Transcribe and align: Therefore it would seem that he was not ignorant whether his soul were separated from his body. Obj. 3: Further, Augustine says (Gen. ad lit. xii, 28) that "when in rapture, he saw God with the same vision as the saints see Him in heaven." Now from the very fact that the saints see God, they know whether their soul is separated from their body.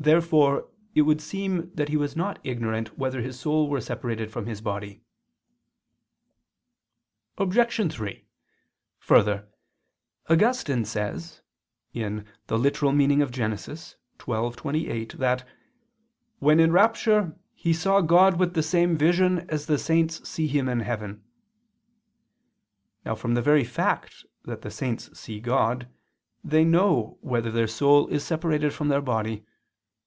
Therefore 0.00 0.68
it 0.94 1.02
would 1.02 1.20
seem 1.20 1.72
that 1.74 1.88
he 1.88 1.96
was 1.96 2.14
not 2.14 2.38
ignorant 2.44 2.96
whether 2.96 3.20
his 3.20 3.36
soul 3.40 3.68
were 3.68 3.80
separated 3.80 4.30
from 4.30 4.46
his 4.46 4.60
body. 4.60 5.02
Obj. 7.36 7.92
3: 7.92 8.24
Further, 9.00 9.48
Augustine 10.30 10.84
says 10.84 11.42
(Gen. 11.92 12.24
ad 12.48 12.60
lit. 12.60 12.76
xii, 12.76 13.94
28) 14.18 15.18
that 15.18 15.44
"when 16.38 16.60
in 16.60 16.70
rapture, 16.70 17.34
he 17.56 17.72
saw 17.72 18.00
God 18.00 18.38
with 18.38 18.54
the 18.54 18.62
same 18.62 18.96
vision 18.96 19.50
as 19.50 19.66
the 19.66 19.78
saints 19.78 20.28
see 20.28 20.46
Him 20.46 20.68
in 20.68 20.78
heaven." 20.78 21.24
Now 23.04 23.16
from 23.16 23.34
the 23.34 23.42
very 23.42 23.64
fact 23.64 24.24
that 24.44 24.62
the 24.62 24.70
saints 24.70 25.18
see 25.18 25.40
God, 25.40 25.88
they 26.44 26.64
know 26.64 27.18
whether 27.20 27.50
their 27.50 27.66
soul 27.66 28.06
is 28.06 28.22
separated 28.24 28.72
from 28.72 28.86
their 28.86 29.02
body. 29.02 29.44